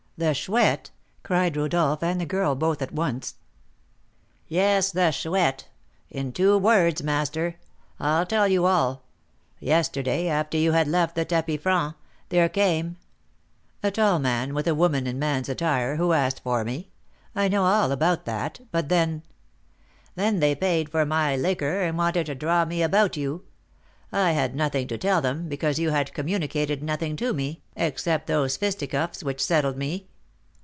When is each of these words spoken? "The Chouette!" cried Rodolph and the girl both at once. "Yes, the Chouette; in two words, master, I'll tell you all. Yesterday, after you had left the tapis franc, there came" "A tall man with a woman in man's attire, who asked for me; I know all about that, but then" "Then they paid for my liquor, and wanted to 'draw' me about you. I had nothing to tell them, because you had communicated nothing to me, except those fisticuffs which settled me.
"The 0.17 0.35
Chouette!" 0.35 0.91
cried 1.23 1.57
Rodolph 1.57 2.03
and 2.03 2.21
the 2.21 2.27
girl 2.27 2.53
both 2.53 2.79
at 2.83 2.91
once. 2.93 3.37
"Yes, 4.47 4.91
the 4.91 5.09
Chouette; 5.09 5.67
in 6.11 6.31
two 6.31 6.59
words, 6.59 7.01
master, 7.01 7.55
I'll 7.99 8.27
tell 8.27 8.47
you 8.47 8.67
all. 8.67 9.01
Yesterday, 9.59 10.27
after 10.27 10.59
you 10.59 10.73
had 10.73 10.87
left 10.87 11.15
the 11.15 11.25
tapis 11.25 11.57
franc, 11.63 11.95
there 12.29 12.49
came" 12.49 12.97
"A 13.81 13.89
tall 13.89 14.19
man 14.19 14.53
with 14.53 14.67
a 14.67 14.75
woman 14.75 15.07
in 15.07 15.17
man's 15.17 15.49
attire, 15.49 15.95
who 15.95 16.13
asked 16.13 16.43
for 16.43 16.63
me; 16.63 16.91
I 17.33 17.47
know 17.47 17.65
all 17.65 17.91
about 17.91 18.25
that, 18.25 18.59
but 18.71 18.89
then" 18.89 19.23
"Then 20.13 20.39
they 20.39 20.53
paid 20.53 20.89
for 20.89 21.03
my 21.03 21.35
liquor, 21.35 21.81
and 21.81 21.97
wanted 21.97 22.27
to 22.27 22.35
'draw' 22.35 22.63
me 22.65 22.83
about 22.83 23.17
you. 23.17 23.43
I 24.11 24.33
had 24.33 24.53
nothing 24.55 24.87
to 24.89 24.99
tell 24.99 25.19
them, 25.21 25.49
because 25.49 25.79
you 25.79 25.89
had 25.89 26.13
communicated 26.13 26.83
nothing 26.83 27.15
to 27.15 27.33
me, 27.33 27.63
except 27.75 28.27
those 28.27 28.55
fisticuffs 28.55 29.23
which 29.23 29.41
settled 29.43 29.77
me. 29.77 30.09